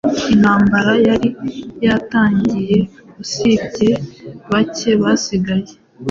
Intambara 0.33 0.93
yari 1.07 1.29
yatangiyeusibye 1.85 3.91
bake 4.51 4.91
basigaye 5.01 5.71